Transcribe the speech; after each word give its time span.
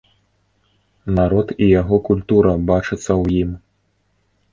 Народ 1.19 1.51
і 1.63 1.67
яго 1.81 1.95
культура 2.07 2.55
бачацца 2.71 2.99
ў 3.21 3.43
ім. 3.43 3.51